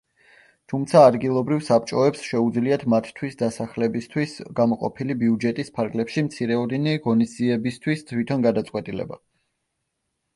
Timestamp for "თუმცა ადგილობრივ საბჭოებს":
0.71-2.23